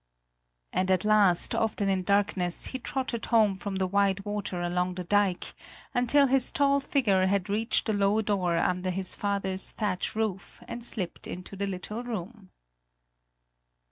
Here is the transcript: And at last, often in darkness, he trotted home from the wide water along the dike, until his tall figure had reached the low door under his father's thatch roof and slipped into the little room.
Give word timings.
And 0.73 0.89
at 0.89 1.05
last, 1.05 1.53
often 1.53 1.87
in 1.87 2.01
darkness, 2.01 2.65
he 2.65 2.79
trotted 2.79 3.27
home 3.27 3.55
from 3.55 3.75
the 3.75 3.85
wide 3.85 4.25
water 4.25 4.59
along 4.59 4.95
the 4.95 5.03
dike, 5.03 5.53
until 5.93 6.25
his 6.25 6.51
tall 6.51 6.79
figure 6.79 7.27
had 7.27 7.51
reached 7.51 7.85
the 7.85 7.93
low 7.93 8.19
door 8.23 8.57
under 8.57 8.89
his 8.89 9.13
father's 9.13 9.69
thatch 9.69 10.15
roof 10.15 10.59
and 10.67 10.83
slipped 10.83 11.27
into 11.27 11.55
the 11.55 11.67
little 11.67 12.03
room. 12.03 12.49